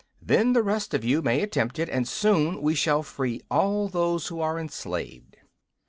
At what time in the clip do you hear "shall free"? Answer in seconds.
2.73-3.39